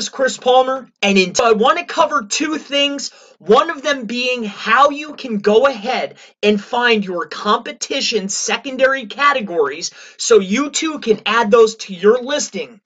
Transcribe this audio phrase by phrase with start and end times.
[0.00, 3.10] is Chris Palmer, and in I want to cover two things.
[3.38, 9.90] One of them being how you can go ahead and find your competition secondary categories
[10.16, 12.80] so you too can add those to your listing.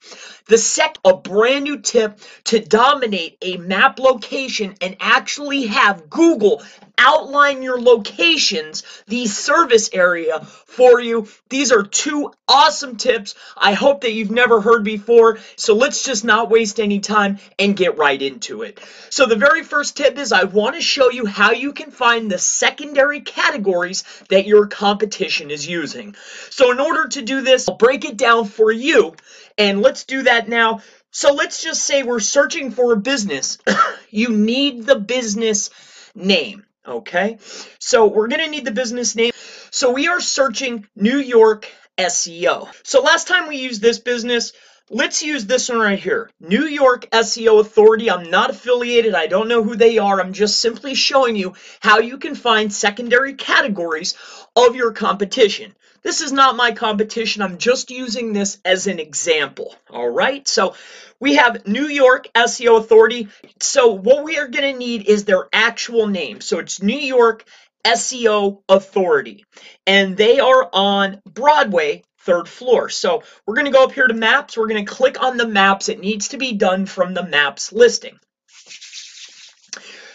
[0.47, 6.61] The second, a brand new tip to dominate a map location and actually have Google
[6.97, 11.27] outline your locations, the service area for you.
[11.49, 15.39] These are two awesome tips I hope that you've never heard before.
[15.55, 18.79] So let's just not waste any time and get right into it.
[19.09, 22.29] So the very first tip is I want to show you how you can find
[22.29, 26.15] the secondary categories that your competition is using.
[26.49, 29.15] So in order to do this, I'll break it down for you
[29.57, 30.81] and let's do that now.
[31.11, 33.57] So let's just say we're searching for a business.
[34.09, 35.69] you need the business
[36.13, 36.65] name.
[36.87, 37.39] Okay,
[37.79, 39.31] so we're going to need the business name.
[39.71, 42.69] So we are searching New York SEO.
[42.83, 44.53] So last time we used this business,
[44.89, 46.29] let's use this one right here.
[46.39, 48.09] New York SEO Authority.
[48.09, 49.15] I'm not affiliated.
[49.15, 50.19] I don't know who they are.
[50.19, 54.15] I'm just simply showing you how you can find secondary categories
[54.55, 55.75] of your competition.
[56.03, 57.41] This is not my competition.
[57.41, 59.73] I'm just using this as an example.
[59.89, 60.47] All right.
[60.47, 60.75] So
[61.19, 63.29] we have New York SEO Authority.
[63.59, 66.41] So what we are going to need is their actual name.
[66.41, 67.43] So it's New York
[67.83, 69.45] SEO Authority.
[69.87, 72.89] And they are on Broadway, third floor.
[72.89, 74.57] So we're going to go up here to maps.
[74.57, 75.89] We're going to click on the maps.
[75.89, 78.19] It needs to be done from the maps listing.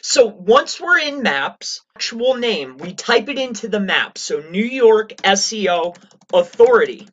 [0.03, 4.19] So once we're in maps, actual name, we type it into the map.
[4.19, 5.97] So New York SEO
[6.33, 7.09] Authority.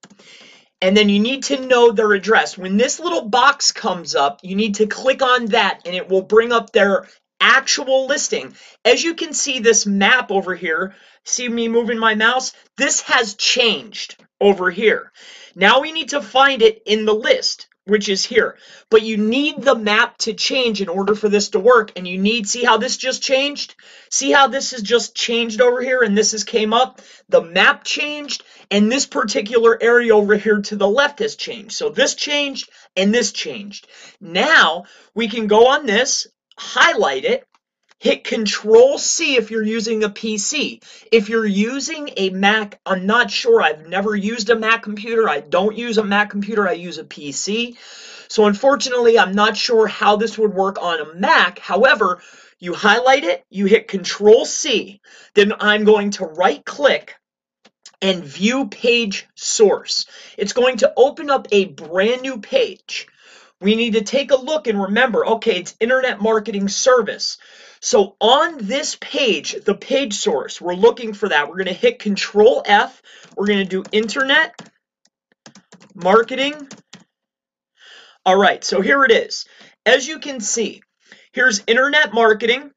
[0.81, 2.57] And then you need to know their address.
[2.57, 6.21] When this little box comes up, you need to click on that and it will
[6.21, 7.07] bring up their
[7.39, 8.55] actual listing.
[8.85, 12.53] As you can see this map over here, see me moving my mouse?
[12.77, 15.11] This has changed over here.
[15.55, 18.57] Now we need to find it in the list which is here.
[18.89, 21.93] But you need the map to change in order for this to work.
[21.95, 23.75] And you need, see how this just changed?
[24.11, 27.01] See how this has just changed over here and this has came up?
[27.29, 31.73] The map changed and this particular area over here to the left has changed.
[31.73, 33.87] So this changed and this changed.
[34.19, 34.83] Now
[35.15, 36.27] we can go on this,
[36.57, 37.47] highlight it,
[37.99, 40.83] Hit Control C if you're using a PC.
[41.11, 43.61] If you're using a Mac, I'm not sure.
[43.61, 45.27] I've never used a Mac computer.
[45.27, 46.67] I don't use a Mac computer.
[46.67, 47.75] I use a PC.
[48.27, 51.59] So unfortunately, I'm not sure how this would work on a Mac.
[51.59, 52.21] However,
[52.59, 55.01] you highlight it, you hit Control C,
[55.33, 57.15] then I'm going to right click
[58.01, 60.05] and view page source.
[60.37, 63.07] It's going to open up a brand new page.
[63.59, 67.37] We need to take a look and remember, okay, it's internet marketing service.
[67.81, 71.47] So on this page, the page source, we're looking for that.
[71.47, 73.01] We're going to hit Control F.
[73.35, 74.59] We're going to do Internet
[75.93, 76.67] Marketing.
[78.25, 79.45] All right, so here it is.
[79.85, 80.81] As you can see,
[81.31, 82.71] here's Internet Marketing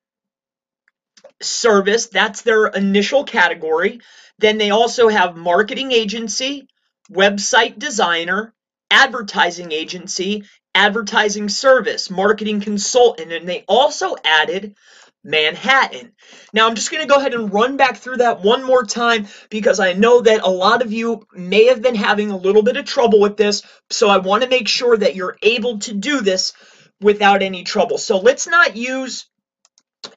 [1.42, 2.06] Service.
[2.06, 4.00] That's their initial category.
[4.38, 6.68] Then they also have Marketing Agency,
[7.10, 8.54] Website Designer,
[8.90, 10.44] Advertising Agency,
[10.74, 14.74] advertising service, marketing consultant, and they also added
[15.22, 16.12] Manhattan.
[16.52, 19.26] Now, I'm just going to go ahead and run back through that one more time
[19.50, 22.76] because I know that a lot of you may have been having a little bit
[22.76, 23.62] of trouble with this.
[23.90, 26.54] So I want to make sure that you're able to do this
[27.00, 27.98] without any trouble.
[27.98, 29.26] So let's not use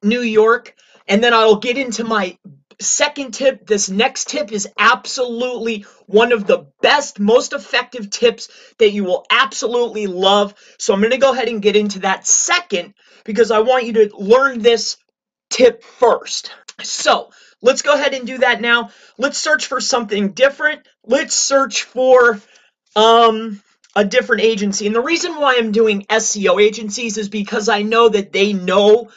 [0.01, 0.75] New York,
[1.07, 2.37] and then I'll get into my
[2.79, 8.91] second tip, this next tip is absolutely one of the best, most effective tips that
[8.91, 10.53] you will absolutely love.
[10.77, 13.93] So I'm going to go ahead and get into that second because I want you
[13.93, 14.97] to learn this
[15.49, 16.51] tip first.
[16.81, 17.31] So
[17.61, 18.91] let's go ahead and do that now.
[19.17, 20.87] Let's search for something different.
[21.05, 22.39] Let's search for
[22.95, 23.61] um,
[23.95, 24.87] a different agency.
[24.87, 29.11] And the reason why I'm doing SEO agencies is because I know that they know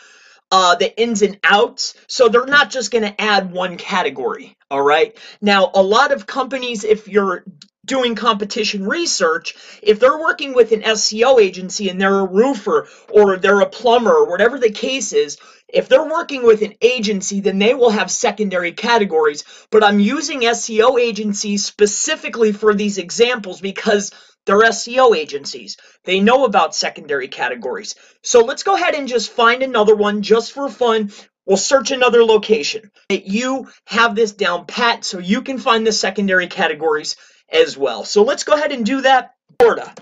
[0.51, 1.95] uh, the ins and outs.
[2.07, 4.57] So they're not just going to add one category.
[4.71, 5.17] All right.
[5.41, 7.45] Now, a lot of companies, if you're
[7.85, 13.37] doing competition research, if they're working with an SEO agency and they're a roofer or
[13.37, 15.39] they're a plumber or whatever the case is,
[15.69, 19.45] if they're working with an agency, then they will have secondary categories.
[19.71, 24.13] But I'm using SEO agencies specifically for these examples because
[24.47, 25.77] they're SEO agencies.
[26.05, 27.97] They know about secondary categories.
[28.23, 31.11] So let's go ahead and just find another one just for fun.
[31.45, 32.91] We'll search another location.
[33.11, 37.17] You have this down pat so you can find the secondary categories
[37.53, 38.05] as well.
[38.05, 39.35] So let's go ahead and do that.
[39.59, 39.93] Florida.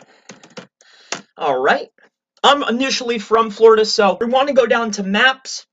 [1.36, 1.88] All right.
[2.42, 5.66] I'm initially from Florida, so we want to go down to maps.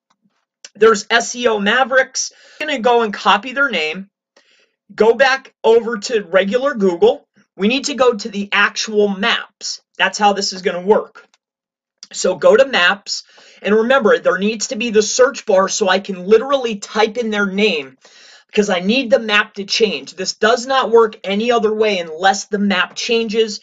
[0.75, 2.31] There's SEO Mavericks.
[2.59, 4.09] I'm going to go and copy their name.
[4.93, 7.27] Go back over to regular Google.
[7.57, 9.81] We need to go to the actual maps.
[9.97, 11.27] That's how this is going to work.
[12.13, 13.23] So go to maps
[13.61, 17.29] and remember there needs to be the search bar so I can literally type in
[17.29, 17.97] their name
[18.47, 20.13] because I need the map to change.
[20.13, 23.61] This does not work any other way unless the map changes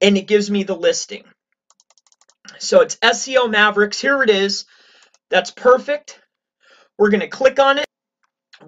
[0.00, 1.24] and it gives me the listing.
[2.58, 4.00] So it's SEO Mavericks.
[4.00, 4.64] Here it is.
[5.30, 6.20] That's perfect.
[6.98, 7.86] We're going to click on it.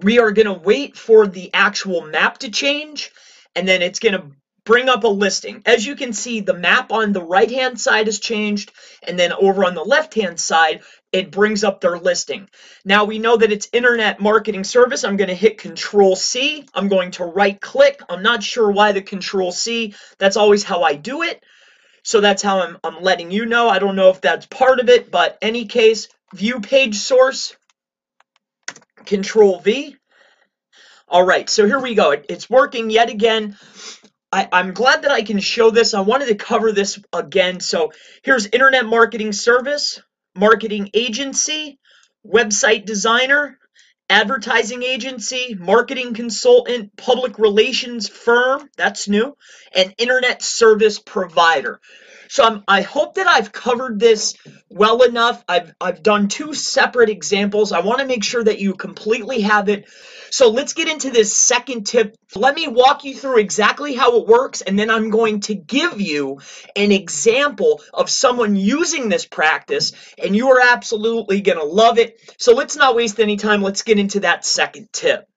[0.03, 3.11] We are going to wait for the actual map to change
[3.55, 4.31] and then it's going to
[4.67, 5.61] bring up a listing.
[5.65, 9.31] As you can see, the map on the right hand side has changed, and then
[9.31, 10.81] over on the left hand side,
[11.13, 12.49] it brings up their listing.
[12.83, 15.05] Now we know that it's internet marketing service.
[15.05, 16.67] I'm going to hit control C.
[16.73, 18.01] I'm going to right click.
[18.09, 19.95] I'm not sure why the control C.
[20.17, 21.41] That's always how I do it.
[22.03, 23.69] So that's how I'm, I'm letting you know.
[23.69, 27.55] I don't know if that's part of it, but any case, view page source,
[29.05, 29.95] control V.
[31.07, 32.11] All right, so here we go.
[32.11, 33.55] It, it's working yet again.
[34.31, 35.93] I, I'm glad that I can show this.
[35.93, 37.59] I wanted to cover this again.
[37.59, 37.91] So
[38.23, 40.01] here's Internet Marketing Service,
[40.35, 41.79] Marketing Agency,
[42.25, 43.57] Website Designer,
[44.09, 49.35] Advertising Agency, Marketing Consultant, Public Relations Firm, that's new,
[49.75, 51.79] and Internet Service Provider.
[52.29, 54.35] So I'm, I hope that I've covered this
[54.69, 55.43] well enough.
[55.47, 57.71] I've, I've done two separate examples.
[57.71, 59.89] I want to make sure that you completely have it.
[60.31, 62.15] So let's get into this second tip.
[62.35, 66.01] Let me walk you through exactly how it works, and then I'm going to give
[66.01, 66.39] you
[66.75, 72.19] an example of someone using this practice, and you are absolutely going to love it.
[72.37, 73.61] So let's not waste any time.
[73.61, 75.27] Let's get into that second tip.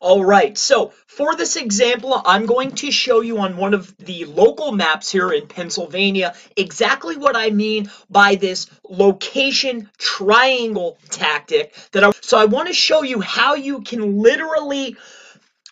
[0.00, 4.24] All right, so for this example, I'm going to show you on one of the
[4.24, 12.04] local maps here in Pennsylvania exactly what I mean by this location triangle tactic that
[12.04, 14.96] I, so I want to show you how you can literally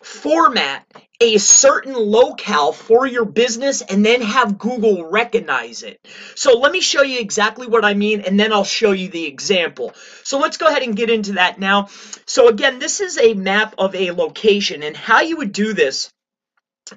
[0.03, 0.85] format
[1.21, 5.99] a certain locale for your business and then have Google recognize it.
[6.35, 9.25] So let me show you exactly what I mean and then I'll show you the
[9.25, 9.93] example.
[10.23, 11.87] So let's go ahead and get into that now.
[12.25, 16.13] So again, this is a map of a location and how you would do this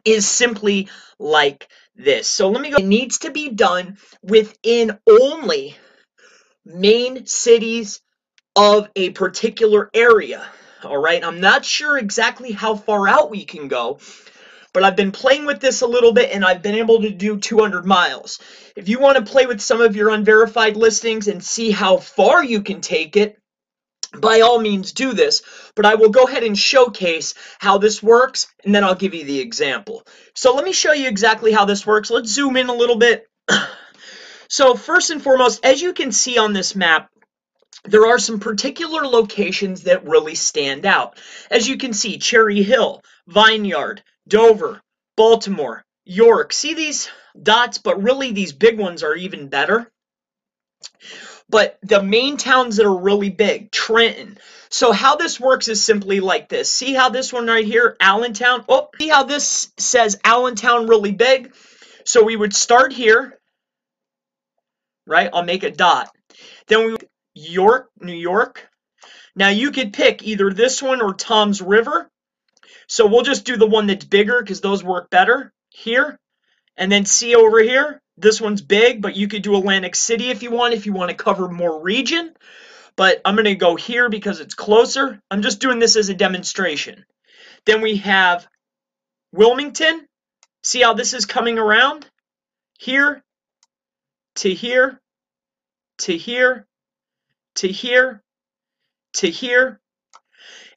[0.04, 0.88] is simply
[1.18, 2.28] like this.
[2.28, 2.76] So let me go.
[2.76, 5.76] It needs to be done within only
[6.64, 8.00] main cities
[8.54, 10.46] of a particular area.
[10.84, 13.98] All right, I'm not sure exactly how far out we can go,
[14.72, 17.38] but I've been playing with this a little bit and I've been able to do
[17.38, 18.40] 200 miles.
[18.76, 22.42] If you want to play with some of your unverified listings and see how far
[22.42, 23.38] you can take it,
[24.14, 25.42] by all means do this,
[25.74, 29.24] but I will go ahead and showcase how this works and then I'll give you
[29.24, 30.06] the example.
[30.34, 32.10] So let me show you exactly how this works.
[32.10, 33.26] Let's zoom in a little bit.
[34.52, 37.08] So first and foremost, as you can see on this map,
[37.84, 41.18] there are some particular locations that really stand out.
[41.50, 44.80] As you can see, Cherry Hill, Vineland, Dover,
[45.16, 46.52] Baltimore, York.
[46.52, 47.08] See these
[47.40, 49.90] dots, but really these big ones are even better.
[51.48, 54.38] But the main towns that are really big, Trenton.
[54.70, 56.70] So how this works is simply like this.
[56.70, 58.64] See how this one right here, Allentown?
[58.68, 61.52] Oh, see how this says Allentown really big?
[62.04, 63.38] So we would start here,
[65.06, 65.30] right?
[65.32, 66.10] I'll make a dot.
[66.68, 66.96] Then we
[67.34, 68.68] York, New York.
[69.34, 72.10] Now you could pick either this one or Toms River.
[72.86, 76.18] So we'll just do the one that's bigger because those work better here.
[76.76, 80.42] And then see over here, this one's big, but you could do Atlantic City if
[80.42, 82.34] you want, if you want to cover more region.
[82.96, 85.20] But I'm going to go here because it's closer.
[85.30, 87.04] I'm just doing this as a demonstration.
[87.64, 88.46] Then we have
[89.32, 90.06] Wilmington.
[90.62, 92.06] See how this is coming around?
[92.78, 93.22] Here
[94.36, 95.00] to here
[95.98, 96.66] to here
[97.56, 98.22] to here
[99.14, 99.80] to here.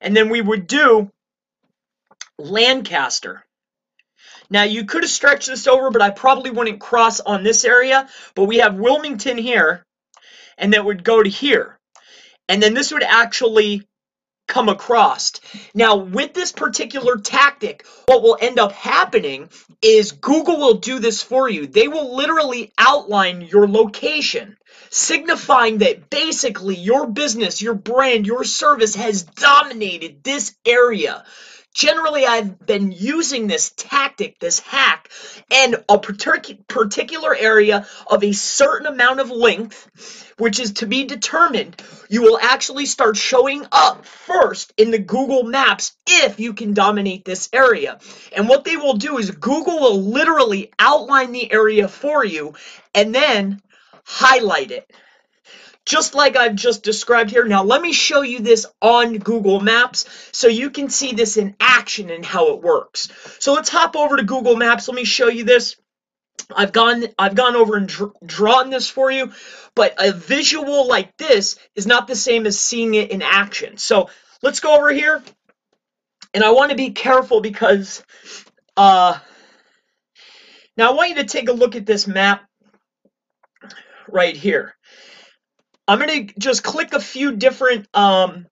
[0.02, 1.12] And then we would do
[2.38, 3.46] Lancaster.
[4.50, 8.08] Now you could have stretched this over, but I probably wouldn't cross on this area.
[8.36, 9.86] But we have Wilmington here,
[10.58, 11.80] and that would go to here.
[12.48, 13.88] And then this would actually
[14.48, 15.32] come across.
[15.74, 19.50] Now, with this particular tactic, what will end up happening
[19.82, 21.66] is Google will do this for you.
[21.66, 24.58] They will literally outline your location,
[24.96, 31.26] signifying that basically your business, your brand, your service has dominated this area.
[31.74, 35.10] Generally, I've been using this tactic, this hack,
[35.52, 41.76] and a particular area of a certain amount of length, which is to be determined,
[42.08, 47.26] you will actually start showing up first in the Google Maps if you can dominate
[47.26, 48.00] this area.
[48.34, 52.54] And what they will do is Google will literally outline the area for you
[52.94, 53.62] and then
[54.06, 54.90] highlight it
[55.86, 57.46] just like I've just described here.
[57.46, 61.56] Now let me show you this on Google Maps so you can see this in
[61.60, 63.10] action and how it works.
[63.40, 64.88] So let's hop over to Google Maps.
[64.88, 65.76] Let me show you this.
[66.54, 69.32] I've gone I've gone over and dr drawn this for you,
[69.74, 73.78] but a visual like this is not the same as seeing it in action.
[73.78, 74.10] So
[74.42, 75.24] let's go over here,
[76.34, 78.04] and I want to be careful because
[78.76, 79.18] uh,
[80.78, 82.44] now I want you to take a look at this map
[84.08, 84.76] right here.
[85.88, 88.48] I'm going to just click a few different um,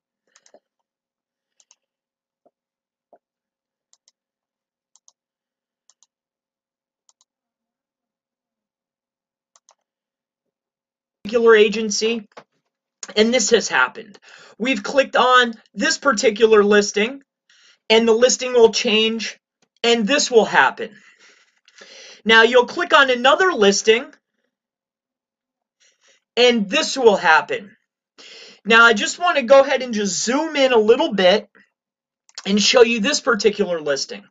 [11.24, 12.28] particular agency,
[13.16, 14.20] and this has happened.
[14.60, 17.24] We've clicked on this particular listing,
[17.90, 19.40] and the listing will change,
[19.84, 20.92] and this will happen.
[22.26, 24.14] Now you'll click on another listing,
[26.38, 27.76] and this will happen.
[28.66, 31.50] Now I just want to go ahead and just zoom in a little bit
[32.46, 34.24] and show you this particular listing.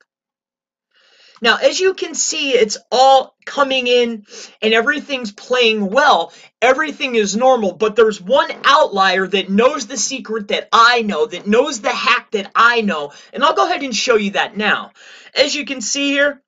[1.43, 4.25] Now, as you can see, it's all coming in
[4.63, 6.33] and everything's playing well.
[6.63, 11.49] Everything is normal, but there's one outlier that knows the secret that I know, that
[11.49, 13.13] knows the hack that I know.
[13.33, 14.93] And I'll go ahead and show you that now.
[15.35, 16.41] As you can see here,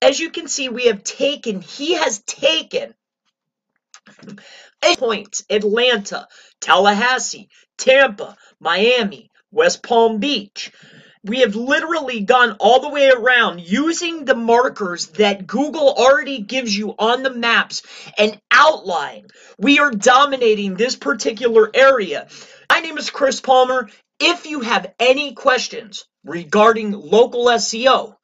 [0.00, 2.94] as you can see, we have taken, he has taken
[4.98, 6.28] points, Atlanta,
[6.60, 10.72] Tallahassee, Tampa, Miami, West Palm Beach,
[11.24, 16.76] we have literally gone all the way around using the markers that Google already gives
[16.76, 17.82] you on the maps
[18.16, 19.26] and outline.
[19.58, 22.28] We are dominating this particular area.
[22.70, 23.88] My name is Chris Palmer.
[24.20, 28.14] If you have any questions regarding local SEO,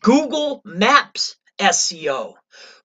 [0.00, 2.34] Google Maps SEO,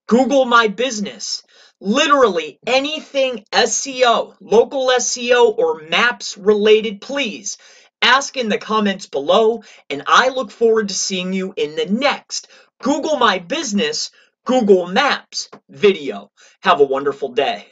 [0.07, 1.42] Google My Business,
[1.83, 7.57] literally anything SEO, local SEO, or maps related, please
[8.01, 12.47] ask in the comments below, and I look forward to seeing you in the next
[12.81, 14.11] Google My Business
[14.45, 16.31] Google Maps video.
[16.61, 17.67] Have a wonderful day.